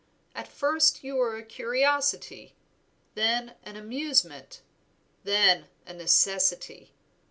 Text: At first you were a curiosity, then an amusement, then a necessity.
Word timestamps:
At 0.33 0.47
first 0.47 1.03
you 1.03 1.17
were 1.17 1.37
a 1.37 1.43
curiosity, 1.45 2.55
then 3.13 3.53
an 3.61 3.75
amusement, 3.75 4.63
then 5.23 5.67
a 5.85 5.93
necessity. 5.93 6.95